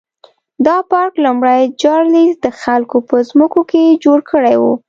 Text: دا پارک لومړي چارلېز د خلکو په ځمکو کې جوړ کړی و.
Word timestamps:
دا 0.65 0.77
پارک 0.91 1.13
لومړي 1.25 1.61
چارلېز 1.81 2.33
د 2.45 2.47
خلکو 2.61 2.97
په 3.09 3.15
ځمکو 3.29 3.61
کې 3.71 3.99
جوړ 4.03 4.19
کړی 4.31 4.55
و. 4.61 4.63